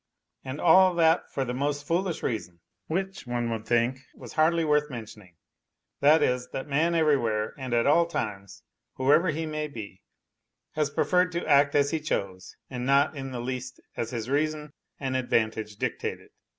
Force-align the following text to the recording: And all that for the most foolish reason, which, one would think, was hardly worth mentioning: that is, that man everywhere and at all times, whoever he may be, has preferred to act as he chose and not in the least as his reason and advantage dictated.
And 0.43 0.59
all 0.59 0.95
that 0.95 1.31
for 1.31 1.45
the 1.45 1.53
most 1.53 1.85
foolish 1.85 2.23
reason, 2.23 2.59
which, 2.87 3.27
one 3.27 3.51
would 3.51 3.67
think, 3.67 3.99
was 4.15 4.33
hardly 4.33 4.65
worth 4.65 4.89
mentioning: 4.89 5.35
that 5.99 6.23
is, 6.23 6.47
that 6.53 6.67
man 6.67 6.95
everywhere 6.95 7.53
and 7.55 7.71
at 7.71 7.85
all 7.85 8.07
times, 8.07 8.63
whoever 8.95 9.29
he 9.29 9.45
may 9.45 9.67
be, 9.67 10.01
has 10.71 10.89
preferred 10.89 11.31
to 11.33 11.45
act 11.45 11.75
as 11.75 11.91
he 11.91 11.99
chose 11.99 12.55
and 12.67 12.83
not 12.83 13.15
in 13.15 13.29
the 13.31 13.39
least 13.39 13.79
as 13.95 14.09
his 14.09 14.27
reason 14.27 14.73
and 14.99 15.15
advantage 15.15 15.75
dictated. 15.75 16.31